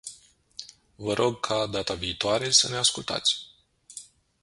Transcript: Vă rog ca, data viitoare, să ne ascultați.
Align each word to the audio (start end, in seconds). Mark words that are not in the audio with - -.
Vă 0.95 1.13
rog 1.13 1.39
ca, 1.39 1.65
data 1.65 1.93
viitoare, 1.93 2.51
să 2.51 2.69
ne 2.69 2.75
ascultați. 2.75 3.37